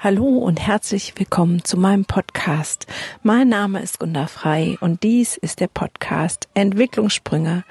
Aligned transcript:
Hallo 0.00 0.28
und 0.28 0.60
herzlich 0.64 1.12
willkommen 1.16 1.64
zu 1.64 1.76
meinem 1.76 2.04
Podcast. 2.04 2.86
Mein 3.24 3.48
Name 3.48 3.82
ist 3.82 3.98
Gunda 3.98 4.28
Frei 4.28 4.76
und 4.80 5.02
dies 5.02 5.36
ist 5.36 5.58
der 5.58 5.66
Podcast 5.66 6.48
Entwicklungssprünge 6.54 7.64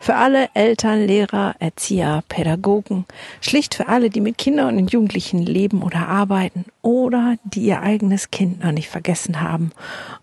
für 0.00 0.14
alle 0.14 0.48
Eltern, 0.54 1.04
Lehrer, 1.04 1.56
Erzieher, 1.58 2.24
Pädagogen, 2.30 3.04
schlicht 3.42 3.74
für 3.74 3.88
alle, 3.88 4.08
die 4.08 4.22
mit 4.22 4.38
Kindern 4.38 4.78
und 4.78 4.94
Jugendlichen 4.94 5.40
leben 5.40 5.82
oder 5.82 6.08
arbeiten 6.08 6.64
oder 6.80 7.36
die 7.44 7.64
ihr 7.64 7.82
eigenes 7.82 8.30
Kind 8.30 8.64
noch 8.64 8.72
nicht 8.72 8.88
vergessen 8.88 9.42
haben 9.42 9.70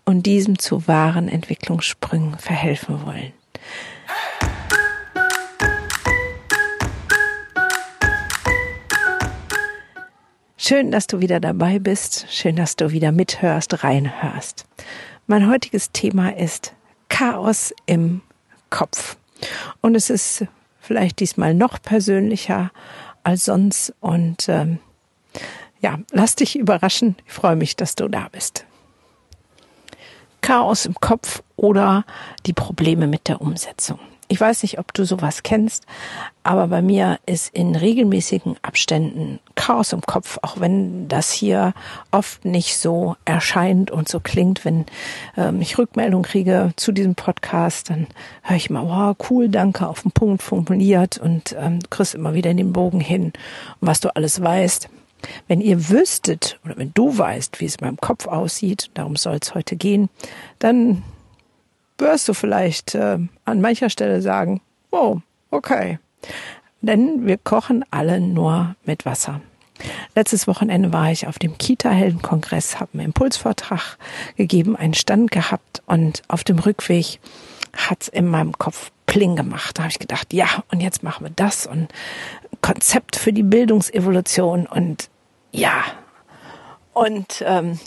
und 0.04 0.26
diesem 0.26 0.58
zu 0.58 0.88
wahren 0.88 1.28
Entwicklungssprüngen 1.28 2.38
verhelfen 2.38 3.06
wollen. 3.06 3.32
Schön, 10.64 10.92
dass 10.92 11.08
du 11.08 11.18
wieder 11.18 11.40
dabei 11.40 11.80
bist. 11.80 12.26
Schön, 12.30 12.54
dass 12.54 12.76
du 12.76 12.92
wieder 12.92 13.10
mithörst, 13.10 13.82
reinhörst. 13.82 14.64
Mein 15.26 15.50
heutiges 15.50 15.90
Thema 15.90 16.36
ist 16.36 16.72
Chaos 17.08 17.74
im 17.86 18.20
Kopf. 18.70 19.16
Und 19.80 19.96
es 19.96 20.08
ist 20.08 20.46
vielleicht 20.78 21.18
diesmal 21.18 21.52
noch 21.52 21.82
persönlicher 21.82 22.70
als 23.24 23.46
sonst. 23.46 23.92
Und 23.98 24.48
ähm, 24.48 24.78
ja, 25.80 25.98
lass 26.12 26.36
dich 26.36 26.56
überraschen. 26.56 27.16
Ich 27.26 27.32
freue 27.32 27.56
mich, 27.56 27.74
dass 27.74 27.96
du 27.96 28.06
da 28.06 28.28
bist. 28.30 28.64
Chaos 30.42 30.86
im 30.86 30.94
Kopf 30.94 31.42
oder 31.56 32.04
die 32.46 32.52
Probleme 32.52 33.08
mit 33.08 33.26
der 33.26 33.40
Umsetzung. 33.40 33.98
Ich 34.28 34.40
weiß 34.40 34.62
nicht, 34.62 34.78
ob 34.78 34.94
du 34.94 35.04
sowas 35.04 35.42
kennst, 35.42 35.84
aber 36.42 36.68
bei 36.68 36.80
mir 36.80 37.18
ist 37.26 37.54
in 37.54 37.76
regelmäßigen 37.76 38.56
Abständen 38.62 39.40
Chaos 39.54 39.92
im 39.92 40.00
Kopf, 40.00 40.38
auch 40.42 40.58
wenn 40.58 41.06
das 41.06 41.30
hier 41.30 41.74
oft 42.10 42.44
nicht 42.44 42.78
so 42.78 43.16
erscheint 43.24 43.90
und 43.90 44.08
so 44.08 44.20
klingt, 44.20 44.64
wenn 44.64 44.86
ähm, 45.36 45.60
ich 45.60 45.76
Rückmeldung 45.76 46.22
kriege 46.22 46.72
zu 46.76 46.92
diesem 46.92 47.14
Podcast, 47.14 47.90
dann 47.90 48.06
höre 48.42 48.56
ich 48.56 48.70
mal, 48.70 48.82
wow, 48.84 49.16
cool, 49.30 49.48
danke, 49.48 49.86
auf 49.86 50.02
den 50.02 50.12
Punkt 50.12 50.42
formuliert 50.42 51.18
und 51.18 51.54
ähm, 51.58 51.80
kriegst 51.90 52.14
immer 52.14 52.34
wieder 52.34 52.50
in 52.50 52.56
den 52.56 52.72
Bogen 52.72 53.00
hin, 53.00 53.32
was 53.80 54.00
du 54.00 54.14
alles 54.16 54.42
weißt. 54.42 54.88
Wenn 55.46 55.60
ihr 55.60 55.90
wüsstet 55.90 56.58
oder 56.64 56.76
wenn 56.76 56.92
du 56.94 57.16
weißt, 57.16 57.60
wie 57.60 57.66
es 57.66 57.76
in 57.76 57.86
meinem 57.86 57.98
Kopf 57.98 58.26
aussieht, 58.26 58.90
darum 58.94 59.16
soll 59.16 59.38
es 59.40 59.54
heute 59.54 59.76
gehen, 59.76 60.08
dann 60.58 61.02
wirst 62.02 62.28
du 62.28 62.34
vielleicht 62.34 62.94
äh, 62.94 63.18
an 63.44 63.60
mancher 63.60 63.90
Stelle 63.90 64.20
sagen, 64.20 64.60
oh, 64.90 65.18
okay. 65.50 65.98
Denn 66.80 67.26
wir 67.26 67.38
kochen 67.38 67.84
alle 67.90 68.20
nur 68.20 68.74
mit 68.84 69.06
Wasser. 69.06 69.40
Letztes 70.14 70.46
Wochenende 70.46 70.92
war 70.92 71.10
ich 71.10 71.26
auf 71.26 71.38
dem 71.38 71.58
Kita-Helden-Kongress, 71.58 72.78
habe 72.78 72.94
einen 72.94 73.06
Impulsvortrag 73.06 73.96
gegeben, 74.36 74.76
einen 74.76 74.94
Stand 74.94 75.30
gehabt 75.30 75.82
und 75.86 76.22
auf 76.28 76.44
dem 76.44 76.58
Rückweg 76.58 77.20
hat's 77.76 78.08
in 78.08 78.26
meinem 78.26 78.52
Kopf 78.58 78.90
pling 79.06 79.36
gemacht. 79.36 79.78
Da 79.78 79.84
habe 79.84 79.90
ich 79.90 79.98
gedacht, 79.98 80.32
ja, 80.32 80.46
und 80.70 80.80
jetzt 80.80 81.02
machen 81.02 81.26
wir 81.26 81.32
das 81.34 81.66
und 81.66 81.88
Konzept 82.60 83.16
für 83.16 83.32
die 83.32 83.42
Bildungsevolution 83.42 84.66
und 84.66 85.08
ja. 85.50 85.82
Und 86.92 87.42
ähm, 87.46 87.78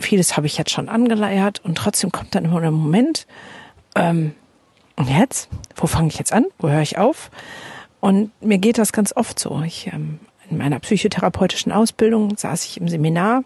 vieles 0.00 0.36
habe 0.36 0.46
ich 0.46 0.58
jetzt 0.58 0.70
schon 0.70 0.88
angeleiert 0.88 1.60
und 1.64 1.76
trotzdem 1.76 2.10
kommt 2.12 2.34
dann 2.34 2.44
immer 2.44 2.60
der 2.60 2.70
Moment, 2.70 3.26
ähm, 3.94 4.34
und 4.96 5.08
jetzt? 5.08 5.48
Wo 5.76 5.86
fange 5.86 6.08
ich 6.08 6.18
jetzt 6.18 6.32
an? 6.32 6.46
Wo 6.58 6.68
höre 6.68 6.82
ich 6.82 6.98
auf? 6.98 7.30
Und 8.00 8.32
mir 8.42 8.58
geht 8.58 8.78
das 8.78 8.92
ganz 8.92 9.14
oft 9.16 9.38
so. 9.38 9.62
Ich, 9.62 9.86
ähm, 9.86 10.20
in 10.50 10.58
meiner 10.58 10.78
psychotherapeutischen 10.78 11.72
Ausbildung 11.72 12.36
saß 12.36 12.64
ich 12.66 12.80
im 12.80 12.88
Seminar 12.88 13.44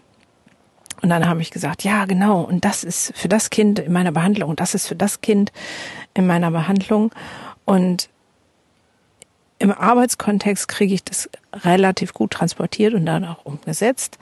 und 1.01 1.09
dann 1.09 1.27
habe 1.27 1.41
ich 1.41 1.51
gesagt, 1.51 1.83
ja, 1.83 2.05
genau, 2.05 2.41
und 2.41 2.65
das 2.65 2.83
ist 2.83 3.13
für 3.15 3.27
das 3.27 3.49
Kind 3.49 3.79
in 3.79 3.93
meiner 3.93 4.11
Behandlung 4.11 4.49
und 4.49 4.59
das 4.59 4.75
ist 4.75 4.87
für 4.87 4.95
das 4.95 5.21
Kind 5.21 5.51
in 6.13 6.25
meiner 6.25 6.51
Behandlung. 6.51 7.11
Und 7.63 8.09
im 9.59 9.71
Arbeitskontext 9.71 10.67
kriege 10.67 10.93
ich 10.93 11.03
das 11.03 11.29
relativ 11.53 12.13
gut 12.13 12.31
transportiert 12.31 12.93
und 12.93 13.05
dann 13.05 13.23
auch 13.23 13.45
umgesetzt. 13.45 14.17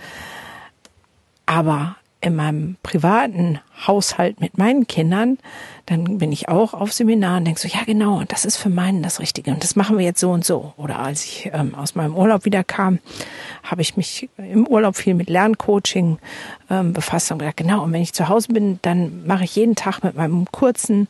Aber 1.46 1.96
in 2.24 2.36
meinem 2.36 2.78
privaten 2.82 3.60
Haushalt 3.88 4.40
mit 4.40 4.58
meinen 4.58 4.88
Kindern, 4.88 5.38
dann 5.86 6.18
bin 6.18 6.32
ich 6.32 6.48
auch 6.48 6.74
auf 6.74 6.94
Seminar 6.94 7.38
und 7.38 7.46
denke 7.46 7.60
so, 7.60 7.68
ja 7.68 7.84
genau, 7.86 8.20
und 8.20 8.32
das 8.32 8.46
ist 8.46 8.56
für 8.56 8.70
meinen 8.70 9.04
das 9.04 9.20
Richtige 9.20 9.52
und 9.52 9.64
das 9.64 9.76
machen 9.76 9.98
wir 9.98 10.06
jetzt 10.06 10.22
so 10.22 10.32
und 10.32 10.46
so. 10.46 10.74
Oder 10.78 11.00
als 11.00 11.26
ich 11.26 11.50
ähm, 11.52 11.76
aus 11.76 11.96
meinem 11.96 12.16
Urlaub 12.16 12.46
wieder 12.46 12.64
kam, 12.64 13.00
habe 13.64 13.82
ich 13.82 13.98
mich 13.98 14.30
im 14.38 14.66
Urlaub 14.66 14.96
viel 14.96 15.14
mit 15.14 15.30
Lerncoaching 15.30 16.20
ähm, 16.70 16.94
befasst 16.94 17.32
und 17.32 17.40
gedacht, 17.40 17.58
genau, 17.58 17.84
und 17.84 17.92
wenn 17.92 18.02
ich 18.02 18.14
zu 18.14 18.30
Hause 18.30 18.54
bin, 18.54 18.80
dann 18.82 19.26
mache 19.28 19.44
ich 19.44 19.56
jeden 19.56 19.76
Tag 19.76 20.04
mit 20.04 20.16
meinem 20.16 20.50
kurzen, 20.52 21.10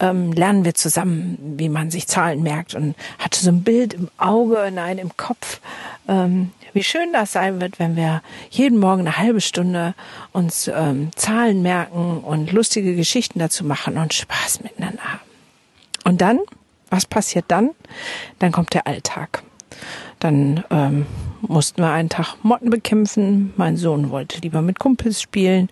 ähm, 0.00 0.32
lernen 0.32 0.66
wir 0.66 0.74
zusammen, 0.74 1.38
wie 1.56 1.70
man 1.70 1.90
sich 1.90 2.06
Zahlen 2.06 2.42
merkt 2.42 2.74
und 2.74 2.94
hatte 3.18 3.40
so 3.40 3.50
ein 3.50 3.62
Bild 3.62 3.94
im 3.94 4.08
Auge, 4.18 4.70
nein, 4.72 4.98
im 4.98 5.16
Kopf, 5.16 5.60
ähm, 6.08 6.50
wie 6.72 6.84
schön 6.84 7.12
das 7.12 7.32
sein 7.32 7.60
wird, 7.60 7.78
wenn 7.78 7.96
wir 7.96 8.22
jeden 8.50 8.78
Morgen 8.78 9.00
eine 9.00 9.16
halbe 9.16 9.40
Stunde 9.40 9.94
uns 10.32 10.68
ähm, 10.68 11.10
Zahlen 11.16 11.62
merken 11.62 12.09
und 12.18 12.52
lustige 12.52 12.94
Geschichten 12.94 13.38
dazu 13.38 13.64
machen 13.64 13.96
und 13.96 14.14
Spaß 14.14 14.62
miteinander 14.62 15.02
haben. 15.02 15.20
Und 16.04 16.20
dann, 16.20 16.38
was 16.90 17.06
passiert 17.06 17.46
dann? 17.48 17.70
Dann 18.38 18.52
kommt 18.52 18.74
der 18.74 18.86
Alltag. 18.86 19.42
Dann 20.18 20.64
ähm, 20.70 21.06
mussten 21.40 21.82
wir 21.82 21.90
einen 21.90 22.08
Tag 22.08 22.36
Motten 22.42 22.70
bekämpfen. 22.70 23.52
Mein 23.56 23.76
Sohn 23.76 24.10
wollte 24.10 24.40
lieber 24.40 24.62
mit 24.62 24.78
Kumpels 24.78 25.20
spielen. 25.22 25.68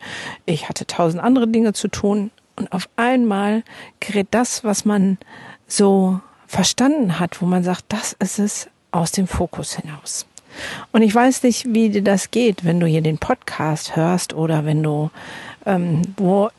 Ich 0.46 0.68
hatte 0.68 0.86
tausend 0.86 1.22
andere 1.22 1.48
Dinge 1.48 1.72
zu 1.72 1.88
tun. 1.88 2.30
Und 2.56 2.72
auf 2.72 2.88
einmal 2.96 3.62
gerät 4.00 4.28
das, 4.30 4.64
was 4.64 4.84
man 4.84 5.18
so 5.66 6.20
verstanden 6.46 7.20
hat, 7.20 7.40
wo 7.40 7.46
man 7.46 7.62
sagt, 7.62 7.84
das 7.88 8.14
ist 8.14 8.38
es, 8.38 8.68
aus 8.90 9.12
dem 9.12 9.26
Fokus 9.26 9.76
hinaus. 9.76 10.26
Und 10.92 11.02
ich 11.02 11.14
weiß 11.14 11.42
nicht, 11.42 11.66
wie 11.72 11.90
dir 11.90 12.02
das 12.02 12.30
geht, 12.30 12.64
wenn 12.64 12.80
du 12.80 12.86
hier 12.86 13.02
den 13.02 13.18
Podcast 13.18 13.96
hörst 13.96 14.34
oder 14.34 14.64
wenn 14.64 14.82
du 14.82 15.10
ähm, 15.66 16.02
wo 16.16 16.50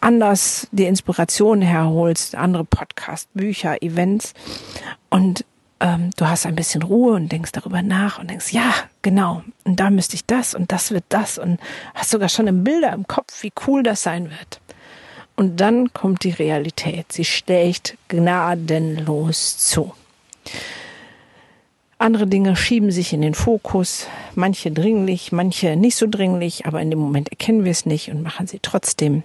anders 0.00 0.68
die 0.72 0.84
Inspiration 0.84 1.62
herholst, 1.62 2.34
andere 2.34 2.64
Podcasts, 2.64 3.28
Bücher, 3.34 3.82
Events 3.82 4.34
und 5.08 5.44
ähm, 5.80 6.10
du 6.16 6.28
hast 6.28 6.46
ein 6.46 6.56
bisschen 6.56 6.82
Ruhe 6.82 7.14
und 7.14 7.30
denkst 7.30 7.52
darüber 7.52 7.82
nach 7.82 8.18
und 8.18 8.30
denkst, 8.30 8.52
ja, 8.52 8.72
genau, 9.02 9.42
und 9.64 9.80
da 9.80 9.90
müsste 9.90 10.14
ich 10.16 10.24
das 10.24 10.54
und 10.54 10.72
das 10.72 10.90
wird 10.90 11.04
das 11.08 11.38
und 11.38 11.60
hast 11.94 12.10
sogar 12.10 12.28
schon 12.28 12.46
im 12.46 12.64
Bilder 12.64 12.92
im 12.92 13.06
Kopf, 13.06 13.42
wie 13.42 13.52
cool 13.66 13.82
das 13.82 14.02
sein 14.02 14.30
wird. 14.30 14.60
Und 15.36 15.60
dann 15.60 15.92
kommt 15.92 16.24
die 16.24 16.30
Realität. 16.30 17.12
Sie 17.12 17.26
schlägt 17.26 17.98
gnadenlos 18.08 19.58
zu. 19.58 19.92
Andere 21.98 22.26
Dinge 22.26 22.56
schieben 22.56 22.90
sich 22.90 23.14
in 23.14 23.22
den 23.22 23.34
Fokus, 23.34 24.06
manche 24.34 24.70
dringlich, 24.70 25.32
manche 25.32 25.76
nicht 25.76 25.96
so 25.96 26.06
dringlich, 26.06 26.66
aber 26.66 26.82
in 26.82 26.90
dem 26.90 26.98
Moment 26.98 27.30
erkennen 27.30 27.64
wir 27.64 27.72
es 27.72 27.86
nicht 27.86 28.10
und 28.10 28.22
machen 28.22 28.46
sie 28.46 28.58
trotzdem. 28.60 29.22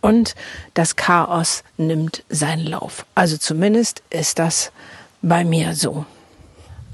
Und 0.00 0.36
das 0.74 0.94
Chaos 0.94 1.64
nimmt 1.76 2.24
seinen 2.28 2.66
Lauf. 2.66 3.04
Also 3.16 3.36
zumindest 3.36 4.02
ist 4.10 4.38
das 4.38 4.70
bei 5.22 5.44
mir 5.44 5.74
so. 5.74 6.06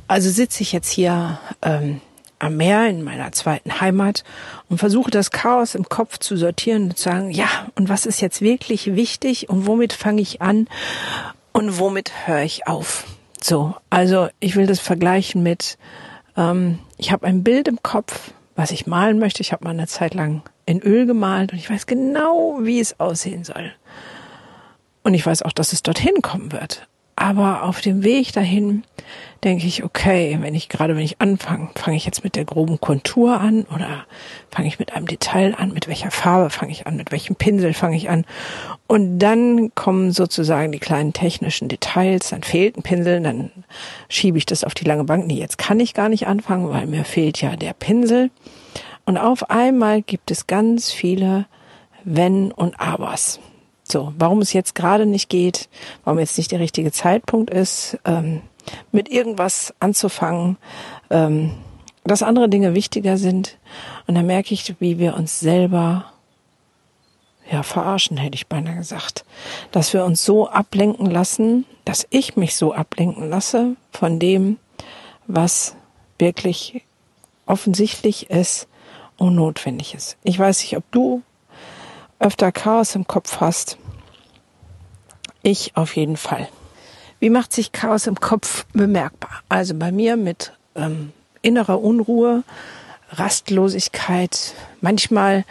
Also 0.08 0.30
sitze 0.30 0.62
ich 0.62 0.72
jetzt 0.72 0.90
hier 0.90 1.38
ähm, 1.60 2.00
am 2.38 2.56
Meer 2.56 2.88
in 2.88 3.02
meiner 3.02 3.30
zweiten 3.32 3.80
Heimat 3.80 4.24
und 4.70 4.78
versuche 4.78 5.10
das 5.10 5.30
Chaos 5.30 5.74
im 5.74 5.88
Kopf 5.88 6.18
zu 6.18 6.36
sortieren 6.36 6.84
und 6.84 6.98
zu 6.98 7.04
sagen, 7.04 7.30
ja, 7.30 7.46
und 7.74 7.90
was 7.90 8.06
ist 8.06 8.20
jetzt 8.22 8.40
wirklich 8.40 8.94
wichtig 8.94 9.50
und 9.50 9.66
womit 9.66 9.92
fange 9.92 10.22
ich 10.22 10.40
an 10.40 10.66
und 11.52 11.78
womit 11.78 12.26
höre 12.26 12.42
ich 12.42 12.66
auf? 12.66 13.04
So, 13.42 13.74
also 13.90 14.28
ich 14.38 14.54
will 14.54 14.66
das 14.66 14.78
vergleichen 14.78 15.42
mit, 15.42 15.76
ähm, 16.36 16.78
ich 16.96 17.10
habe 17.10 17.26
ein 17.26 17.42
Bild 17.42 17.66
im 17.66 17.82
Kopf, 17.82 18.32
was 18.54 18.70
ich 18.70 18.86
malen 18.86 19.18
möchte. 19.18 19.40
Ich 19.40 19.52
habe 19.52 19.64
mal 19.64 19.70
eine 19.70 19.88
Zeit 19.88 20.14
lang 20.14 20.42
in 20.64 20.80
Öl 20.80 21.06
gemalt 21.06 21.52
und 21.52 21.58
ich 21.58 21.68
weiß 21.68 21.86
genau, 21.86 22.58
wie 22.62 22.78
es 22.78 23.00
aussehen 23.00 23.42
soll. 23.42 23.72
Und 25.02 25.14
ich 25.14 25.26
weiß 25.26 25.42
auch, 25.42 25.52
dass 25.52 25.72
es 25.72 25.82
dorthin 25.82 26.22
kommen 26.22 26.52
wird. 26.52 26.86
Aber 27.16 27.64
auf 27.64 27.80
dem 27.80 28.04
Weg 28.04 28.32
dahin 28.32 28.84
denke 29.44 29.66
ich, 29.66 29.84
okay, 29.84 30.38
wenn 30.40 30.54
ich 30.54 30.68
gerade, 30.68 30.96
wenn 30.96 31.04
ich 31.04 31.20
anfange, 31.20 31.70
fange 31.74 31.96
ich 31.96 32.06
jetzt 32.06 32.24
mit 32.24 32.36
der 32.36 32.44
groben 32.44 32.80
Kontur 32.80 33.40
an 33.40 33.66
oder 33.74 34.06
fange 34.50 34.68
ich 34.68 34.78
mit 34.78 34.94
einem 34.94 35.06
Detail 35.06 35.54
an, 35.56 35.72
mit 35.72 35.88
welcher 35.88 36.10
Farbe 36.10 36.50
fange 36.50 36.72
ich 36.72 36.86
an, 36.86 36.96
mit 36.96 37.12
welchem 37.12 37.36
Pinsel 37.36 37.74
fange 37.74 37.96
ich 37.96 38.08
an. 38.08 38.24
Und 38.86 39.18
dann 39.18 39.74
kommen 39.74 40.12
sozusagen 40.12 40.72
die 40.72 40.78
kleinen 40.78 41.12
technischen 41.12 41.68
Details, 41.68 42.30
dann 42.30 42.42
fehlt 42.42 42.76
ein 42.76 42.82
Pinsel, 42.82 43.20
dann 43.20 43.50
schiebe 44.08 44.38
ich 44.38 44.46
das 44.46 44.64
auf 44.64 44.74
die 44.74 44.84
lange 44.84 45.04
Bank. 45.04 45.26
Nee, 45.26 45.38
jetzt 45.38 45.58
kann 45.58 45.80
ich 45.80 45.94
gar 45.94 46.08
nicht 46.08 46.26
anfangen, 46.26 46.70
weil 46.70 46.86
mir 46.86 47.04
fehlt 47.04 47.40
ja 47.40 47.56
der 47.56 47.72
Pinsel. 47.72 48.30
Und 49.04 49.18
auf 49.18 49.50
einmal 49.50 50.02
gibt 50.02 50.30
es 50.30 50.46
ganz 50.46 50.92
viele 50.92 51.46
Wenn 52.04 52.52
und 52.52 52.80
Abers. 52.80 53.40
So, 53.92 54.14
warum 54.16 54.40
es 54.40 54.54
jetzt 54.54 54.74
gerade 54.74 55.04
nicht 55.04 55.28
geht, 55.28 55.68
warum 56.04 56.18
jetzt 56.18 56.38
nicht 56.38 56.50
der 56.50 56.60
richtige 56.60 56.92
Zeitpunkt 56.92 57.50
ist, 57.50 57.98
ähm, 58.06 58.40
mit 58.90 59.10
irgendwas 59.10 59.74
anzufangen, 59.80 60.56
ähm, 61.10 61.52
dass 62.02 62.22
andere 62.22 62.48
Dinge 62.48 62.74
wichtiger 62.74 63.18
sind. 63.18 63.58
Und 64.06 64.14
dann 64.14 64.26
merke 64.26 64.54
ich, 64.54 64.74
wie 64.80 64.98
wir 64.98 65.14
uns 65.14 65.40
selber 65.40 66.06
ja, 67.50 67.62
verarschen, 67.62 68.16
hätte 68.16 68.34
ich 68.34 68.46
beinahe 68.46 68.76
gesagt. 68.76 69.26
Dass 69.72 69.92
wir 69.92 70.06
uns 70.06 70.24
so 70.24 70.48
ablenken 70.48 71.10
lassen, 71.10 71.66
dass 71.84 72.06
ich 72.08 72.34
mich 72.34 72.56
so 72.56 72.72
ablenken 72.72 73.28
lasse 73.28 73.76
von 73.90 74.18
dem, 74.18 74.56
was 75.26 75.76
wirklich 76.18 76.82
offensichtlich 77.44 78.30
ist 78.30 78.68
und 79.18 79.34
notwendig 79.34 79.92
ist. 79.92 80.16
Ich 80.22 80.38
weiß 80.38 80.62
nicht, 80.62 80.78
ob 80.78 80.90
du 80.92 81.20
öfter 82.22 82.52
Chaos 82.52 82.94
im 82.94 83.06
Kopf 83.06 83.40
hast. 83.40 83.76
Ich 85.42 85.76
auf 85.76 85.96
jeden 85.96 86.16
Fall. 86.16 86.48
Wie 87.18 87.30
macht 87.30 87.52
sich 87.52 87.72
Chaos 87.72 88.06
im 88.06 88.18
Kopf 88.18 88.64
bemerkbar? 88.72 89.42
Also 89.48 89.74
bei 89.74 89.92
mir 89.92 90.16
mit 90.16 90.52
ähm, 90.74 91.12
innerer 91.42 91.80
Unruhe, 91.80 92.44
Rastlosigkeit, 93.10 94.54
manchmal 94.80 95.44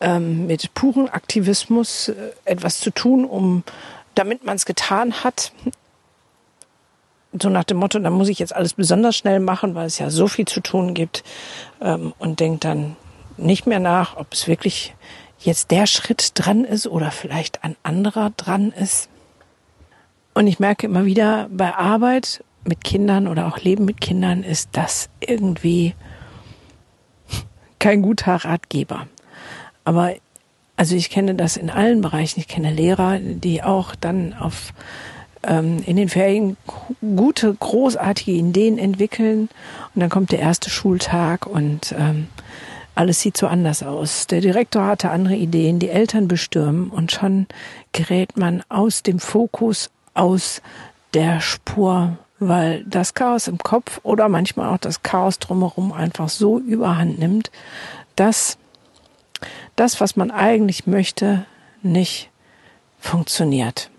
ähm, 0.00 0.46
mit 0.46 0.74
puren 0.74 1.08
Aktivismus 1.08 2.08
äh, 2.08 2.14
etwas 2.44 2.80
zu 2.80 2.90
tun, 2.90 3.24
um 3.24 3.64
damit 4.14 4.44
man 4.44 4.56
es 4.56 4.66
getan 4.66 5.24
hat. 5.24 5.52
So 7.40 7.48
nach 7.48 7.64
dem 7.64 7.78
Motto, 7.78 7.98
da 7.98 8.10
muss 8.10 8.28
ich 8.28 8.38
jetzt 8.38 8.54
alles 8.54 8.74
besonders 8.74 9.16
schnell 9.16 9.40
machen, 9.40 9.74
weil 9.74 9.86
es 9.86 9.98
ja 9.98 10.10
so 10.10 10.26
viel 10.26 10.46
zu 10.46 10.60
tun 10.60 10.94
gibt 10.94 11.22
ähm, 11.80 12.12
und 12.18 12.40
denkt 12.40 12.64
dann 12.64 12.96
nicht 13.36 13.66
mehr 13.66 13.80
nach, 13.80 14.16
ob 14.16 14.32
es 14.32 14.48
wirklich 14.48 14.94
jetzt 15.38 15.70
der 15.70 15.86
Schritt 15.86 16.32
dran 16.34 16.64
ist 16.64 16.86
oder 16.86 17.10
vielleicht 17.10 17.62
ein 17.62 17.76
anderer 17.82 18.30
dran 18.36 18.72
ist. 18.72 19.08
Und 20.36 20.48
ich 20.48 20.60
merke 20.60 20.86
immer 20.86 21.06
wieder 21.06 21.48
bei 21.50 21.74
Arbeit 21.74 22.44
mit 22.62 22.84
Kindern 22.84 23.26
oder 23.26 23.46
auch 23.46 23.56
Leben 23.56 23.86
mit 23.86 24.02
Kindern 24.02 24.42
ist 24.42 24.68
das 24.72 25.08
irgendwie 25.18 25.94
kein 27.78 28.02
guter 28.02 28.34
Ratgeber. 28.34 29.06
Aber 29.84 30.12
also 30.76 30.94
ich 30.94 31.08
kenne 31.08 31.36
das 31.36 31.56
in 31.56 31.70
allen 31.70 32.02
Bereichen. 32.02 32.38
Ich 32.38 32.48
kenne 32.48 32.70
Lehrer, 32.70 33.18
die 33.18 33.62
auch 33.62 33.94
dann 33.94 34.34
auf 34.34 34.74
ähm, 35.42 35.82
in 35.86 35.96
den 35.96 36.10
Ferien 36.10 36.58
gute, 37.00 37.54
großartige 37.54 38.32
Ideen 38.32 38.76
entwickeln 38.76 39.48
und 39.94 40.00
dann 40.02 40.10
kommt 40.10 40.32
der 40.32 40.40
erste 40.40 40.68
Schultag 40.68 41.46
und 41.46 41.94
ähm, 41.98 42.28
alles 42.94 43.22
sieht 43.22 43.38
so 43.38 43.46
anders 43.46 43.82
aus. 43.82 44.26
Der 44.26 44.42
Direktor 44.42 44.84
hatte 44.84 45.08
andere 45.08 45.36
Ideen, 45.36 45.78
die 45.78 45.88
Eltern 45.88 46.28
bestürmen 46.28 46.90
und 46.90 47.10
schon 47.10 47.46
gerät 47.92 48.36
man 48.36 48.62
aus 48.68 49.02
dem 49.02 49.18
Fokus, 49.18 49.90
aus 50.16 50.62
der 51.14 51.40
Spur, 51.40 52.18
weil 52.38 52.84
das 52.84 53.14
Chaos 53.14 53.48
im 53.48 53.58
Kopf 53.58 54.00
oder 54.02 54.28
manchmal 54.28 54.72
auch 54.72 54.78
das 54.78 55.02
Chaos 55.02 55.38
drumherum 55.38 55.92
einfach 55.92 56.28
so 56.28 56.58
überhand 56.58 57.18
nimmt, 57.18 57.50
dass 58.16 58.58
das, 59.76 60.00
was 60.00 60.16
man 60.16 60.30
eigentlich 60.30 60.86
möchte, 60.86 61.46
nicht 61.82 62.30
funktioniert. 62.98 63.90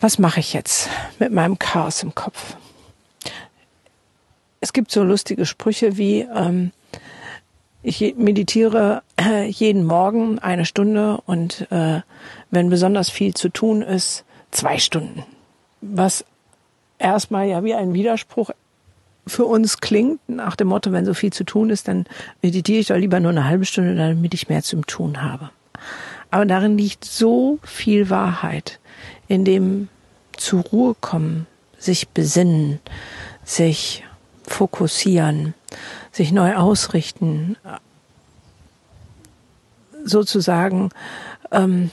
Was 0.00 0.18
mache 0.18 0.40
ich 0.40 0.52
jetzt 0.52 0.90
mit 1.18 1.32
meinem 1.32 1.58
Chaos 1.58 2.02
im 2.02 2.14
Kopf? 2.14 2.56
Es 4.60 4.72
gibt 4.72 4.90
so 4.90 5.02
lustige 5.02 5.46
Sprüche 5.46 5.96
wie, 5.96 6.20
ähm, 6.20 6.72
ich 7.84 8.16
meditiere 8.16 9.02
äh, 9.20 9.46
jeden 9.46 9.84
Morgen 9.84 10.38
eine 10.38 10.64
Stunde 10.64 11.18
und 11.26 11.70
äh, 11.70 12.00
wenn 12.50 12.70
besonders 12.70 13.10
viel 13.10 13.34
zu 13.34 13.50
tun 13.50 13.82
ist, 13.82 14.24
zwei 14.50 14.78
Stunden. 14.78 15.22
Was 15.82 16.24
erstmal 16.98 17.46
ja 17.46 17.62
wie 17.62 17.74
ein 17.74 17.92
Widerspruch 17.92 18.50
für 19.26 19.44
uns 19.44 19.78
klingt, 19.80 20.20
nach 20.28 20.56
dem 20.56 20.68
Motto, 20.68 20.92
wenn 20.92 21.04
so 21.04 21.12
viel 21.12 21.32
zu 21.32 21.44
tun 21.44 21.68
ist, 21.68 21.86
dann 21.86 22.06
meditiere 22.40 22.80
ich 22.80 22.86
doch 22.86 22.96
lieber 22.96 23.20
nur 23.20 23.32
eine 23.32 23.44
halbe 23.44 23.66
Stunde, 23.66 23.94
damit 23.94 24.32
ich 24.32 24.48
mehr 24.48 24.62
zum 24.62 24.86
Tun 24.86 25.22
habe. 25.22 25.50
Aber 26.30 26.46
darin 26.46 26.78
liegt 26.78 27.04
so 27.04 27.58
viel 27.62 28.08
Wahrheit, 28.08 28.80
in 29.28 29.44
dem 29.44 29.88
zur 30.36 30.62
Ruhe 30.62 30.96
kommen, 31.00 31.46
sich 31.78 32.08
besinnen, 32.08 32.80
sich 33.44 34.04
fokussieren, 34.46 35.54
sich 36.14 36.32
neu 36.32 36.54
ausrichten, 36.54 37.56
sozusagen 40.04 40.90
ähm, 41.50 41.90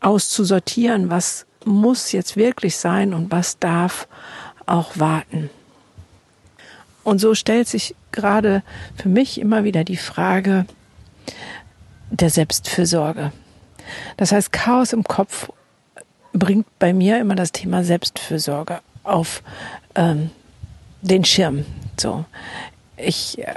auszusortieren, 0.00 1.10
was 1.10 1.46
muss 1.64 2.12
jetzt 2.12 2.36
wirklich 2.36 2.76
sein 2.76 3.14
und 3.14 3.30
was 3.30 3.58
darf 3.58 4.08
auch 4.66 4.98
warten. 4.98 5.48
Und 7.04 7.18
so 7.18 7.34
stellt 7.34 7.66
sich 7.68 7.94
gerade 8.10 8.62
für 8.96 9.08
mich 9.08 9.40
immer 9.40 9.64
wieder 9.64 9.84
die 9.84 9.96
Frage 9.96 10.66
der 12.10 12.30
Selbstfürsorge. 12.30 13.32
Das 14.16 14.32
heißt, 14.32 14.52
Chaos 14.52 14.92
im 14.92 15.04
Kopf 15.04 15.50
bringt 16.32 16.66
bei 16.78 16.92
mir 16.92 17.18
immer 17.18 17.34
das 17.34 17.52
Thema 17.52 17.84
Selbstfürsorge 17.84 18.80
auf 19.02 19.42
ähm, 19.94 20.30
den 21.00 21.24
Schirm. 21.24 21.64
So, 21.98 22.24
ich 23.02 23.38
äh, 23.38 23.54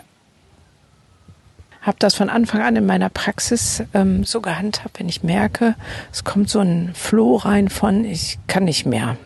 habe 1.81 1.97
das 1.99 2.15
von 2.15 2.29
Anfang 2.29 2.61
an 2.61 2.75
in 2.75 2.85
meiner 2.85 3.09
Praxis 3.09 3.83
ähm, 3.93 4.23
so 4.23 4.41
gehandhabt, 4.41 4.99
wenn 4.99 5.07
ich 5.07 5.23
merke, 5.23 5.75
es 6.11 6.23
kommt 6.23 6.49
so 6.49 6.59
ein 6.59 6.91
Floh 6.93 7.35
rein 7.35 7.69
von, 7.69 8.05
ich 8.05 8.39
kann 8.47 8.65
nicht 8.65 8.85
mehr. 8.85 9.17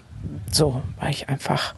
So, 0.51 0.81
weil 0.99 1.11
ich 1.11 1.29
einfach 1.29 1.73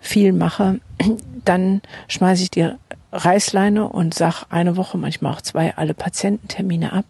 viel 0.00 0.32
mache, 0.32 0.80
dann 1.44 1.80
schmeiße 2.08 2.42
ich 2.42 2.50
die 2.50 2.70
Reißleine 3.12 3.88
und 3.88 4.14
sag 4.14 4.44
eine 4.50 4.76
Woche, 4.76 4.98
manchmal 4.98 5.32
auch 5.32 5.40
zwei, 5.40 5.74
alle 5.76 5.94
Patiententermine 5.94 6.92
ab 6.92 7.06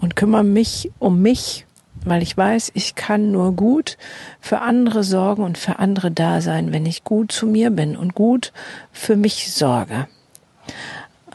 und 0.00 0.16
kümmere 0.16 0.44
mich 0.44 0.90
um 0.98 1.22
mich, 1.22 1.66
weil 2.04 2.22
ich 2.22 2.36
weiß, 2.36 2.72
ich 2.74 2.94
kann 2.94 3.30
nur 3.30 3.52
gut 3.52 3.98
für 4.40 4.60
andere 4.60 5.04
sorgen 5.04 5.42
und 5.42 5.58
für 5.58 5.78
andere 5.78 6.10
da 6.10 6.40
sein, 6.40 6.72
wenn 6.72 6.86
ich 6.86 7.04
gut 7.04 7.32
zu 7.32 7.46
mir 7.46 7.70
bin 7.70 7.96
und 7.96 8.14
gut 8.14 8.52
für 8.92 9.16
mich 9.16 9.52
sorge. 9.52 10.06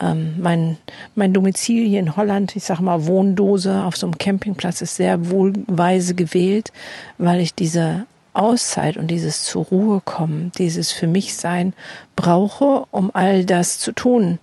Ähm, 0.02 0.36
mein, 0.40 0.78
mein 1.14 1.34
Domizil 1.34 1.88
hier 1.88 2.00
in 2.00 2.18
Holland, 2.18 2.56
ich 2.56 2.64
sag 2.64 2.80
mal 2.80 3.06
Wohndose 3.06 3.84
auf 3.84 3.96
so 3.96 4.08
einem 4.08 4.18
Campingplatz, 4.18 4.82
ist 4.82 4.96
sehr 4.96 5.30
wohlweise 5.30 6.16
gewählt, 6.16 6.72
weil 7.18 7.40
ich 7.40 7.54
diese 7.54 8.06
Auszeit 8.34 8.98
und 8.98 9.08
dieses 9.08 9.44
zur 9.46 9.66
Ruhe 9.66 10.02
kommen, 10.04 10.52
dieses 10.58 10.92
für 10.92 11.08
mich 11.08 11.36
sein 11.36 11.74
brauche, 12.16 12.86
um 12.92 13.12
all 13.14 13.46
das 13.46 13.80
zu 13.80 13.94
tun, 13.94 14.40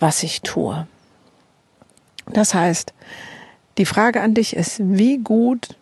was 0.00 0.22
ich 0.22 0.40
tue. 0.40 0.86
Das 2.32 2.54
heißt, 2.54 2.94
die 3.78 3.86
Frage 3.86 4.20
an 4.20 4.34
dich 4.34 4.54
ist, 4.54 4.80
wie 4.80 5.18
gut 5.18 5.76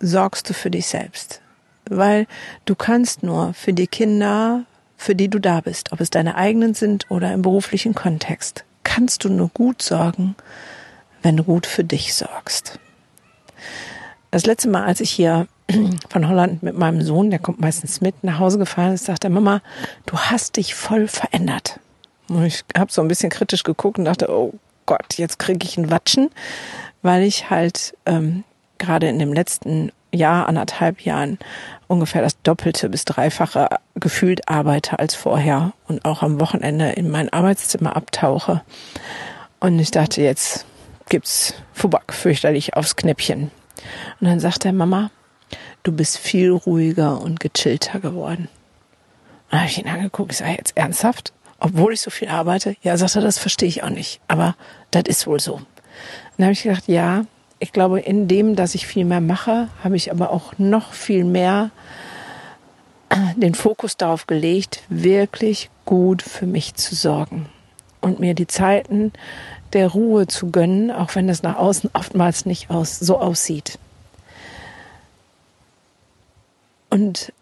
sorgst 0.00 0.48
du 0.48 0.54
für 0.54 0.70
dich 0.70 0.86
selbst? 0.86 1.40
Weil 1.88 2.26
du 2.64 2.74
kannst 2.74 3.22
nur 3.22 3.54
für 3.54 3.72
die 3.72 3.86
Kinder, 3.86 4.64
für 4.96 5.14
die 5.14 5.28
du 5.28 5.38
da 5.38 5.60
bist, 5.60 5.92
ob 5.92 6.00
es 6.00 6.10
deine 6.10 6.34
eigenen 6.34 6.74
sind 6.74 7.10
oder 7.10 7.32
im 7.32 7.42
beruflichen 7.42 7.94
Kontext, 7.94 8.64
kannst 8.82 9.24
du 9.24 9.28
nur 9.28 9.50
gut 9.50 9.82
sorgen, 9.82 10.34
wenn 11.22 11.36
du 11.36 11.44
gut 11.44 11.66
für 11.66 11.84
dich 11.84 12.14
sorgst. 12.14 12.78
Das 14.30 14.46
letzte 14.46 14.68
Mal, 14.68 14.84
als 14.84 15.00
ich 15.00 15.10
hier 15.10 15.46
von 16.08 16.28
Holland 16.28 16.62
mit 16.62 16.76
meinem 16.76 17.02
Sohn, 17.02 17.30
der 17.30 17.38
kommt 17.38 17.60
meistens 17.60 18.00
mit, 18.00 18.24
nach 18.24 18.38
Hause 18.38 18.58
gefahren 18.58 18.94
ist, 18.94 19.04
sagte 19.04 19.28
Mama, 19.28 19.60
du 20.06 20.18
hast 20.18 20.56
dich 20.56 20.74
voll 20.74 21.06
verändert. 21.06 21.80
Und 22.28 22.44
ich 22.44 22.64
habe 22.76 22.90
so 22.90 23.02
ein 23.02 23.08
bisschen 23.08 23.30
kritisch 23.30 23.62
geguckt 23.62 23.98
und 23.98 24.04
dachte, 24.04 24.28
oh 24.30 24.54
Gott, 24.86 25.18
jetzt 25.18 25.38
kriege 25.38 25.66
ich 25.66 25.76
einen 25.76 25.90
Watschen, 25.90 26.30
weil 27.02 27.22
ich 27.22 27.50
halt 27.50 27.96
ähm, 28.06 28.44
gerade 28.78 29.08
in 29.08 29.18
dem 29.18 29.32
letzten 29.32 29.92
Jahr, 30.12 30.48
anderthalb 30.48 31.02
Jahren 31.02 31.38
ungefähr 31.88 32.22
das 32.22 32.40
Doppelte 32.42 32.88
bis 32.88 33.04
Dreifache 33.04 33.68
gefühlt 33.94 34.48
arbeite 34.48 34.98
als 34.98 35.14
vorher 35.14 35.72
und 35.88 36.04
auch 36.04 36.22
am 36.22 36.40
Wochenende 36.40 36.90
in 36.90 37.10
mein 37.10 37.32
Arbeitszimmer 37.32 37.96
abtauche. 37.96 38.62
Und 39.60 39.78
ich 39.78 39.90
dachte, 39.90 40.22
jetzt 40.22 40.64
gibt's 41.08 41.54
Fubak 41.72 42.12
fürchterlich 42.12 42.74
aufs 42.74 42.96
Knäppchen. 42.96 43.50
Und 44.20 44.28
dann 44.28 44.40
sagt 44.40 44.64
er, 44.64 44.72
Mama, 44.72 45.10
du 45.82 45.92
bist 45.92 46.18
viel 46.18 46.50
ruhiger 46.50 47.20
und 47.20 47.40
gechillter 47.40 48.00
geworden. 48.00 48.48
Dann 49.50 49.60
habe 49.60 49.70
ich 49.70 49.78
ihn 49.78 49.88
angeguckt, 49.88 50.32
ich 50.32 50.38
sage, 50.38 50.56
jetzt 50.58 50.76
ernsthaft? 50.76 51.32
Obwohl 51.58 51.92
ich 51.92 52.00
so 52.00 52.10
viel 52.10 52.28
arbeite? 52.28 52.76
Ja, 52.82 52.96
sagt 52.96 53.16
er, 53.16 53.22
das 53.22 53.38
verstehe 53.38 53.68
ich 53.68 53.82
auch 53.82 53.90
nicht. 53.90 54.20
Aber 54.28 54.56
das 54.90 55.04
ist 55.06 55.26
wohl 55.26 55.40
so. 55.40 55.60
dann 56.36 56.46
habe 56.46 56.52
ich 56.52 56.62
gedacht, 56.62 56.84
ja, 56.86 57.24
ich 57.58 57.72
glaube, 57.72 58.00
in 58.00 58.28
dem, 58.28 58.56
dass 58.56 58.74
ich 58.74 58.86
viel 58.86 59.04
mehr 59.04 59.20
mache, 59.20 59.68
habe 59.82 59.96
ich 59.96 60.10
aber 60.10 60.30
auch 60.30 60.58
noch 60.58 60.92
viel 60.92 61.24
mehr 61.24 61.70
äh, 63.08 63.16
den 63.36 63.54
Fokus 63.54 63.96
darauf 63.96 64.26
gelegt, 64.26 64.82
wirklich 64.88 65.70
gut 65.84 66.22
für 66.22 66.46
mich 66.46 66.74
zu 66.74 66.94
sorgen 66.94 67.48
und 68.00 68.20
mir 68.20 68.34
die 68.34 68.46
Zeiten 68.46 69.12
der 69.72 69.88
Ruhe 69.88 70.26
zu 70.26 70.50
gönnen, 70.50 70.90
auch 70.90 71.14
wenn 71.14 71.28
es 71.28 71.42
nach 71.42 71.56
außen 71.56 71.90
oftmals 71.92 72.46
nicht 72.46 72.70
aus, 72.70 72.98
so 72.98 73.18
aussieht. 73.18 73.78
Und 76.90 77.32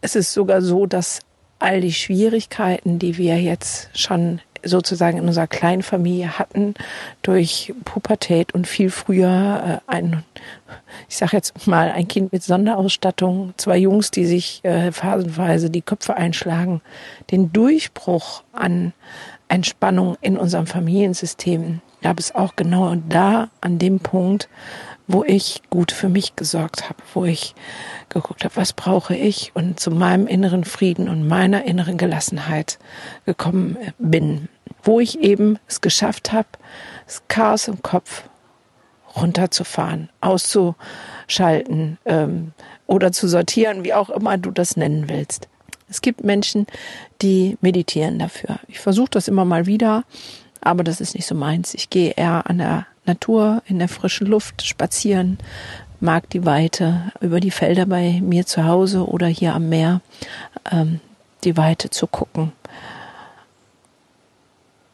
es 0.00 0.16
ist 0.16 0.32
sogar 0.32 0.60
so, 0.60 0.86
dass 0.86 1.20
all 1.64 1.80
die 1.80 1.94
Schwierigkeiten, 1.94 2.98
die 2.98 3.16
wir 3.16 3.40
jetzt 3.40 3.88
schon 3.98 4.40
sozusagen 4.62 5.18
in 5.18 5.26
unserer 5.26 5.46
kleinen 5.46 5.82
Familie 5.82 6.38
hatten, 6.38 6.74
durch 7.22 7.72
Pubertät 7.84 8.52
und 8.54 8.66
viel 8.66 8.90
früher 8.90 9.80
äh, 9.88 9.90
ein, 9.90 10.24
ich 11.08 11.16
sage 11.16 11.36
jetzt 11.36 11.66
mal, 11.66 11.90
ein 11.90 12.06
Kind 12.06 12.32
mit 12.32 12.42
Sonderausstattung, 12.42 13.54
zwei 13.56 13.78
Jungs, 13.78 14.10
die 14.10 14.26
sich 14.26 14.62
äh, 14.64 14.92
phasenweise 14.92 15.70
die 15.70 15.82
Köpfe 15.82 16.16
einschlagen, 16.16 16.82
den 17.30 17.52
Durchbruch 17.52 18.42
an 18.52 18.92
Entspannung 19.48 20.16
in 20.20 20.36
unserem 20.36 20.66
Familiensystem 20.66 21.80
gab 22.04 22.20
es 22.20 22.34
auch 22.34 22.54
genau 22.54 22.94
da 23.08 23.48
an 23.60 23.80
dem 23.80 23.98
Punkt, 23.98 24.48
wo 25.08 25.24
ich 25.24 25.62
gut 25.70 25.90
für 25.90 26.08
mich 26.08 26.36
gesorgt 26.36 26.88
habe, 26.88 26.98
wo 27.14 27.24
ich 27.24 27.54
geguckt 28.08 28.44
habe, 28.44 28.54
was 28.56 28.72
brauche 28.72 29.16
ich 29.16 29.50
und 29.54 29.80
zu 29.80 29.90
meinem 29.90 30.28
inneren 30.28 30.64
Frieden 30.64 31.08
und 31.08 31.26
meiner 31.26 31.64
inneren 31.64 31.98
Gelassenheit 31.98 32.78
gekommen 33.26 33.76
bin 33.98 34.48
wo 34.84 35.00
ich 35.00 35.18
eben 35.20 35.58
es 35.66 35.80
geschafft 35.80 36.32
habe, 36.32 36.48
das 37.06 37.22
Chaos 37.28 37.68
im 37.68 37.82
Kopf 37.82 38.24
runterzufahren, 39.16 40.10
auszuschalten 40.20 41.98
ähm, 42.04 42.52
oder 42.86 43.12
zu 43.12 43.28
sortieren, 43.28 43.84
wie 43.84 43.94
auch 43.94 44.10
immer 44.10 44.36
du 44.38 44.50
das 44.50 44.76
nennen 44.76 45.08
willst. 45.08 45.48
Es 45.88 46.00
gibt 46.00 46.24
Menschen, 46.24 46.66
die 47.22 47.56
meditieren 47.60 48.18
dafür. 48.18 48.58
Ich 48.68 48.80
versuche 48.80 49.10
das 49.10 49.28
immer 49.28 49.44
mal 49.44 49.66
wieder, 49.66 50.04
aber 50.64 50.84
das 50.84 51.00
ist 51.00 51.14
nicht 51.14 51.26
so 51.26 51.34
meins. 51.34 51.74
Ich 51.74 51.90
gehe 51.90 52.12
eher 52.12 52.48
an 52.48 52.58
der 52.58 52.86
Natur, 53.06 53.62
in 53.66 53.78
der 53.78 53.88
frischen 53.88 54.26
Luft 54.26 54.62
spazieren, 54.66 55.38
mag 56.00 56.28
die 56.30 56.44
Weite 56.44 57.12
über 57.20 57.40
die 57.40 57.50
Felder 57.50 57.86
bei 57.86 58.20
mir 58.22 58.46
zu 58.46 58.64
Hause 58.64 59.06
oder 59.06 59.26
hier 59.26 59.54
am 59.54 59.68
Meer, 59.68 60.00
ähm, 60.70 61.00
die 61.44 61.56
Weite 61.56 61.90
zu 61.90 62.06
gucken 62.06 62.52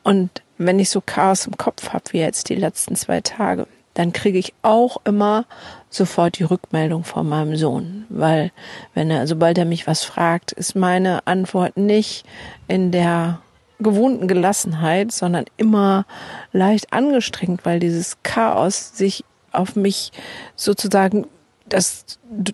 und 0.02 0.42
wenn 0.58 0.78
ich 0.78 0.90
so 0.90 1.00
Chaos 1.00 1.46
im 1.46 1.56
Kopf 1.56 1.90
habe, 1.90 2.04
wie 2.10 2.18
jetzt 2.18 2.48
die 2.48 2.54
letzten 2.54 2.96
zwei 2.96 3.20
Tage, 3.20 3.66
dann 3.94 4.12
kriege 4.12 4.38
ich 4.38 4.54
auch 4.62 4.98
immer 5.04 5.44
sofort 5.88 6.38
die 6.38 6.44
Rückmeldung 6.44 7.04
von 7.04 7.28
meinem 7.28 7.56
Sohn, 7.56 8.06
weil 8.08 8.52
wenn 8.94 9.10
er, 9.10 9.26
sobald 9.26 9.58
er 9.58 9.64
mich 9.64 9.86
was 9.86 10.04
fragt, 10.04 10.52
ist 10.52 10.76
meine 10.76 11.26
Antwort 11.26 11.76
nicht 11.76 12.24
in 12.68 12.92
der 12.92 13.40
gewohnten 13.80 14.28
Gelassenheit, 14.28 15.12
sondern 15.12 15.46
immer 15.56 16.06
leicht 16.52 16.92
angestrengt, 16.92 17.64
weil 17.64 17.80
dieses 17.80 18.18
Chaos 18.22 18.96
sich 18.96 19.24
auf 19.52 19.76
mich 19.76 20.12
sozusagen, 20.56 21.26
das 21.68 22.04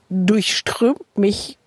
durchströmt 0.08 1.00
mich 1.16 1.58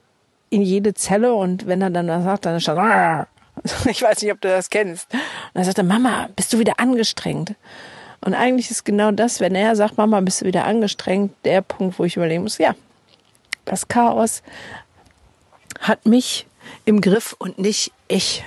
in 0.50 0.62
jede 0.62 0.94
Zelle 0.94 1.34
und 1.34 1.68
wenn 1.68 1.82
er 1.82 1.90
dann 1.90 2.08
da 2.08 2.22
sagt, 2.22 2.46
dann 2.46 2.56
ist 2.56 2.68
er 2.68 3.28
Ich 3.90 4.02
weiß 4.02 4.22
nicht, 4.22 4.32
ob 4.32 4.42
du 4.42 4.48
das 4.48 4.70
kennst. 4.70 5.12
Und 5.14 5.22
er 5.62 5.66
sagte, 5.66 5.84
Mama, 5.84 6.30
bist 6.36 6.54
du 6.54 6.60
wieder 6.60 6.80
angestrengt? 6.80 7.56
Und 8.22 8.34
eigentlich 8.34 8.70
ist 8.70 8.84
genau 8.84 9.12
das, 9.12 9.40
wenn 9.40 9.56
er 9.56 9.76
sagt, 9.76 9.98
Mama, 9.98 10.20
bist 10.22 10.42
du 10.42 10.46
wieder 10.46 10.66
angestrengt, 10.66 11.34
der 11.46 11.62
Punkt, 11.62 12.00
wo 12.00 12.04
ich 12.04 12.18
überlegen 12.18 12.44
muss, 12.44 12.58
ja, 12.58 12.76
das 13.66 13.88
Chaos 13.88 14.44
hat 15.80 16.06
mich 16.06 16.48
im 16.86 17.02
Griff 17.02 17.36
und 17.38 17.60
nicht 17.60 17.94
ich 18.08 18.44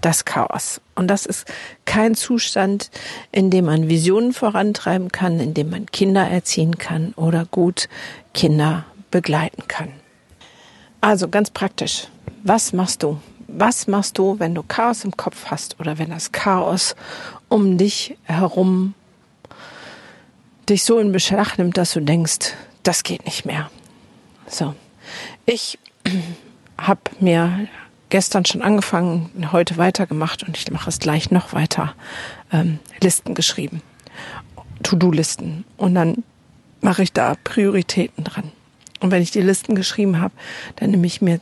das 0.00 0.24
Chaos. 0.24 0.80
Und 0.94 1.08
das 1.08 1.26
ist 1.26 1.46
kein 1.84 2.14
Zustand, 2.14 2.90
in 3.32 3.50
dem 3.50 3.66
man 3.66 3.88
Visionen 3.88 4.32
vorantreiben 4.32 5.10
kann, 5.10 5.40
in 5.40 5.54
dem 5.54 5.70
man 5.70 5.86
Kinder 5.86 6.26
erziehen 6.26 6.78
kann 6.78 7.12
oder 7.14 7.46
gut 7.50 7.88
Kinder 8.34 8.84
begleiten 9.10 9.66
kann. 9.68 9.92
Also 11.00 11.28
ganz 11.28 11.50
praktisch. 11.50 12.08
Was 12.44 12.72
machst 12.72 13.02
du, 13.02 13.20
was 13.46 13.86
machst 13.86 14.18
du, 14.18 14.38
wenn 14.38 14.54
du 14.54 14.62
Chaos 14.62 15.04
im 15.04 15.16
Kopf 15.16 15.46
hast 15.46 15.78
oder 15.80 15.98
wenn 15.98 16.10
das 16.10 16.32
Chaos 16.32 16.94
um 17.48 17.78
dich 17.78 18.16
herum 18.24 18.94
dich 20.68 20.84
so 20.84 20.98
in 20.98 21.12
Beschlag 21.12 21.56
nimmt, 21.56 21.76
dass 21.76 21.94
du 21.94 22.00
denkst, 22.00 22.54
das 22.82 23.02
geht 23.02 23.24
nicht 23.24 23.44
mehr. 23.44 23.70
So, 24.46 24.74
ich 25.46 25.78
habe 26.78 27.00
mir 27.20 27.68
gestern 28.08 28.44
schon 28.44 28.62
angefangen, 28.62 29.30
heute 29.52 29.76
weitergemacht 29.76 30.42
und 30.42 30.56
ich 30.56 30.70
mache 30.70 30.88
es 30.88 30.98
gleich 30.98 31.30
noch 31.30 31.52
weiter. 31.52 31.94
Ähm, 32.52 32.78
Listen 33.00 33.34
geschrieben, 33.34 33.82
To-Do-Listen 34.82 35.64
und 35.76 35.94
dann 35.94 36.24
mache 36.80 37.02
ich 37.02 37.12
da 37.12 37.34
Prioritäten 37.44 38.24
dran. 38.24 38.52
Und 39.00 39.10
wenn 39.10 39.22
ich 39.22 39.30
die 39.30 39.40
Listen 39.40 39.74
geschrieben 39.74 40.20
habe, 40.20 40.34
dann 40.76 40.90
nehme 40.90 41.06
ich 41.06 41.20
mir 41.20 41.40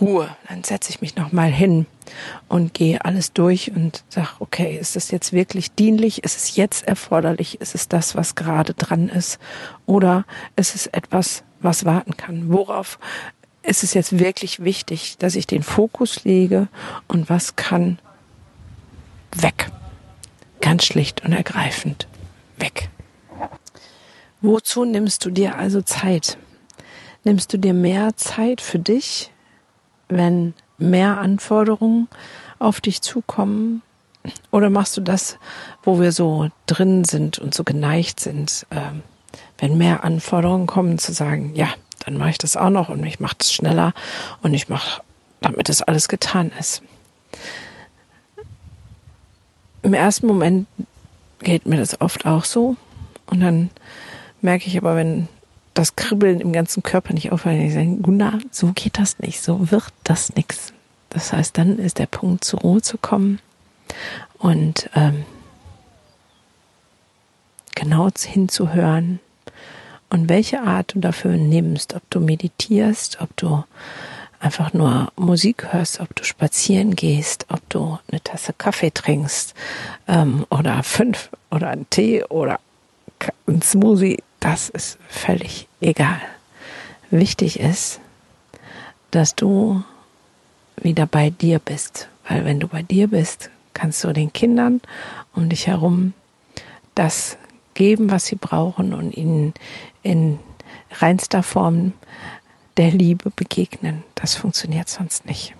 Ruhe. 0.00 0.28
Dann 0.48 0.64
setze 0.64 0.90
ich 0.90 1.00
mich 1.00 1.16
nochmal 1.16 1.50
hin 1.50 1.86
und 2.48 2.74
gehe 2.74 3.04
alles 3.04 3.32
durch 3.32 3.72
und 3.74 4.04
sage, 4.08 4.28
okay, 4.38 4.76
ist 4.80 4.96
es 4.96 5.10
jetzt 5.10 5.32
wirklich 5.32 5.72
dienlich? 5.72 6.24
Ist 6.24 6.36
es 6.36 6.56
jetzt 6.56 6.86
erforderlich? 6.86 7.60
Ist 7.60 7.74
es 7.74 7.88
das, 7.88 8.14
was 8.14 8.34
gerade 8.34 8.74
dran 8.74 9.08
ist? 9.08 9.38
Oder 9.86 10.24
ist 10.56 10.74
es 10.74 10.86
etwas, 10.86 11.42
was 11.60 11.84
warten 11.84 12.16
kann? 12.16 12.50
Worauf 12.52 12.98
ist 13.68 13.84
es 13.84 13.94
jetzt 13.94 14.18
wirklich 14.18 14.64
wichtig, 14.64 15.18
dass 15.18 15.36
ich 15.36 15.46
den 15.46 15.62
Fokus 15.62 16.24
lege 16.24 16.68
und 17.06 17.28
was 17.28 17.56
kann 17.56 17.98
weg? 19.32 19.70
Ganz 20.60 20.84
schlicht 20.84 21.24
und 21.24 21.32
ergreifend 21.32 22.08
weg. 22.56 22.88
Wozu 24.40 24.84
nimmst 24.84 25.24
du 25.24 25.30
dir 25.30 25.56
also 25.56 25.82
Zeit? 25.82 26.38
Nimmst 27.24 27.52
du 27.52 27.58
dir 27.58 27.74
mehr 27.74 28.16
Zeit 28.16 28.60
für 28.60 28.78
dich, 28.78 29.30
wenn 30.08 30.54
mehr 30.78 31.18
Anforderungen 31.18 32.08
auf 32.58 32.80
dich 32.80 33.02
zukommen? 33.02 33.82
Oder 34.50 34.70
machst 34.70 34.96
du 34.96 35.00
das, 35.00 35.38
wo 35.82 36.00
wir 36.00 36.12
so 36.12 36.48
drin 36.66 37.04
sind 37.04 37.38
und 37.38 37.54
so 37.54 37.64
geneigt 37.64 38.20
sind, 38.20 38.66
ähm, 38.70 39.02
wenn 39.58 39.76
mehr 39.76 40.04
Anforderungen 40.04 40.66
kommen, 40.66 40.98
zu 40.98 41.12
sagen, 41.12 41.52
ja, 41.54 41.68
dann 42.04 42.16
mache 42.16 42.30
ich 42.30 42.38
das 42.38 42.56
auch 42.56 42.70
noch 42.70 42.88
und 42.88 43.04
ich 43.04 43.20
mache 43.20 43.36
das 43.38 43.52
schneller 43.52 43.94
und 44.42 44.54
ich 44.54 44.68
mache, 44.68 45.02
damit 45.40 45.68
das 45.68 45.82
alles 45.82 46.08
getan 46.08 46.52
ist. 46.58 46.82
Im 49.82 49.94
ersten 49.94 50.26
Moment 50.26 50.66
geht 51.40 51.66
mir 51.66 51.76
das 51.76 52.00
oft 52.00 52.26
auch 52.26 52.44
so 52.44 52.76
und 53.26 53.40
dann 53.40 53.70
merke 54.40 54.66
ich 54.66 54.76
aber, 54.76 54.96
wenn 54.96 55.28
das 55.74 55.94
Kribbeln 55.94 56.40
im 56.40 56.52
ganzen 56.52 56.82
Körper 56.82 57.12
nicht 57.12 57.30
aufhören. 57.30 57.60
Ich 57.60 57.72
sage, 57.72 57.96
Gunnar, 57.98 58.40
so 58.50 58.72
geht 58.72 58.98
das 58.98 59.18
nicht, 59.20 59.40
so 59.40 59.70
wird 59.70 59.92
das 60.02 60.34
nichts. 60.34 60.72
Das 61.10 61.32
heißt, 61.32 61.56
dann 61.56 61.78
ist 61.78 61.98
der 61.98 62.06
Punkt, 62.06 62.44
zur 62.44 62.60
Ruhe 62.60 62.82
zu 62.82 62.98
kommen 62.98 63.38
und 64.38 64.90
ähm, 64.94 65.24
genau 67.74 68.08
hinzuhören 68.18 69.20
und 70.10 70.28
welche 70.28 70.62
Art 70.62 70.94
du 70.94 71.00
dafür 71.00 71.36
nimmst, 71.36 71.94
ob 71.94 72.02
du 72.10 72.20
meditierst, 72.20 73.20
ob 73.20 73.36
du 73.36 73.64
einfach 74.40 74.72
nur 74.72 75.12
Musik 75.16 75.72
hörst, 75.72 76.00
ob 76.00 76.14
du 76.14 76.24
spazieren 76.24 76.94
gehst, 76.94 77.46
ob 77.48 77.60
du 77.68 77.98
eine 78.10 78.22
Tasse 78.22 78.52
Kaffee 78.56 78.90
trinkst 78.90 79.54
ähm, 80.06 80.46
oder 80.50 80.82
fünf 80.82 81.30
oder 81.50 81.70
einen 81.70 81.88
Tee 81.90 82.24
oder 82.24 82.60
ein 83.46 83.62
Smoothie, 83.62 84.22
das 84.40 84.68
ist 84.68 84.98
völlig 85.08 85.66
egal. 85.80 86.20
Wichtig 87.10 87.58
ist, 87.58 88.00
dass 89.10 89.34
du 89.34 89.82
wieder 90.76 91.06
bei 91.06 91.30
dir 91.30 91.58
bist. 91.58 92.08
Weil 92.28 92.44
wenn 92.44 92.60
du 92.60 92.68
bei 92.68 92.82
dir 92.82 93.08
bist, 93.08 93.50
kannst 93.74 94.04
du 94.04 94.12
den 94.12 94.32
Kindern 94.32 94.80
um 95.34 95.48
dich 95.48 95.66
herum 95.66 96.12
das 96.94 97.36
geben, 97.78 98.10
was 98.10 98.26
sie 98.26 98.34
brauchen 98.34 98.92
und 98.92 99.16
ihnen 99.16 99.54
in 100.02 100.40
reinster 100.90 101.44
Form 101.44 101.92
der 102.76 102.90
Liebe 102.90 103.30
begegnen. 103.30 104.02
Das 104.16 104.34
funktioniert 104.34 104.88
sonst 104.88 105.26
nicht. 105.26 105.54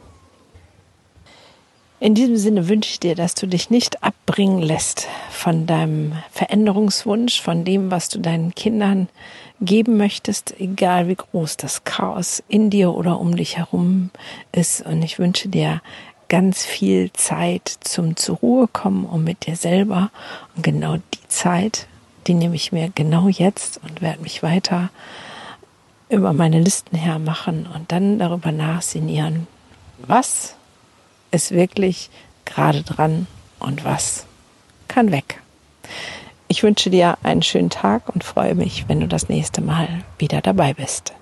In 2.00 2.14
diesem 2.14 2.36
Sinne 2.36 2.68
wünsche 2.68 2.90
ich 2.90 3.00
dir, 3.00 3.14
dass 3.14 3.34
du 3.34 3.46
dich 3.46 3.70
nicht 3.70 4.02
abbringen 4.02 4.60
lässt 4.60 5.06
von 5.30 5.66
deinem 5.66 6.12
Veränderungswunsch, 6.30 7.40
von 7.40 7.64
dem, 7.64 7.90
was 7.90 8.08
du 8.08 8.18
deinen 8.18 8.54
Kindern 8.54 9.08
geben 9.60 9.96
möchtest, 9.96 10.54
egal 10.60 11.08
wie 11.08 11.16
groß 11.16 11.56
das 11.56 11.84
Chaos 11.84 12.42
in 12.48 12.70
dir 12.70 12.94
oder 12.94 13.20
um 13.20 13.36
dich 13.36 13.58
herum 13.58 14.10
ist. 14.52 14.84
Und 14.86 15.02
ich 15.02 15.20
wünsche 15.20 15.48
dir 15.48 15.82
ganz 16.28 16.64
viel 16.64 17.12
Zeit 17.12 17.68
zum 17.80 18.16
zur 18.16 18.36
Ruhe 18.36 18.68
kommen 18.68 19.04
und 19.04 19.24
mit 19.24 19.46
dir 19.46 19.56
selber. 19.56 20.10
Und 20.54 20.62
genau 20.62 20.96
die 20.96 21.28
Zeit, 21.28 21.88
die 22.28 22.34
nehme 22.34 22.54
ich 22.54 22.72
mir 22.72 22.90
genau 22.94 23.28
jetzt 23.28 23.80
und 23.82 24.02
werde 24.02 24.22
mich 24.22 24.42
weiter 24.42 24.90
über 26.10 26.32
meine 26.32 26.60
Listen 26.60 26.96
hermachen 26.96 27.66
und 27.74 27.90
dann 27.90 28.18
darüber 28.18 28.52
nachsinnieren, 28.52 29.46
was 30.06 30.54
ist 31.30 31.50
wirklich 31.50 32.10
gerade 32.44 32.82
dran 32.82 33.26
und 33.58 33.84
was 33.84 34.26
kann 34.86 35.10
weg. 35.10 35.42
Ich 36.48 36.62
wünsche 36.62 36.88
dir 36.90 37.18
einen 37.22 37.42
schönen 37.42 37.70
Tag 37.70 38.08
und 38.14 38.24
freue 38.24 38.54
mich, 38.54 38.88
wenn 38.88 39.00
du 39.00 39.08
das 39.08 39.28
nächste 39.28 39.60
Mal 39.60 39.88
wieder 40.18 40.40
dabei 40.40 40.72
bist. 40.74 41.12